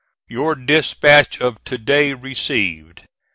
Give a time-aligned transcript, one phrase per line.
[0.27, 3.05] "Your dispatch of to day received.